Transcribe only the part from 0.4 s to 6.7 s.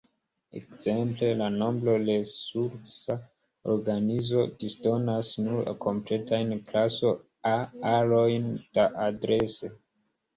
Ekzemple, la Nombro-Resursa Organizo disdonas nur kompletajn